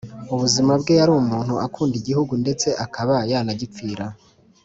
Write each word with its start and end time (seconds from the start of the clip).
ubuzima 0.33 0.71
bwe 0.81 0.93
Yari 0.99 1.11
umuntu 1.21 1.53
ukunda 1.67 1.95
Igihugu 2.01 2.33
ndetse 2.43 2.67
akaba 2.85 3.15
yanagipfira 3.31 4.05